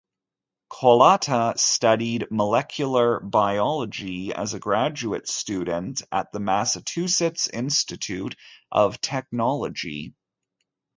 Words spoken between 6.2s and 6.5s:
the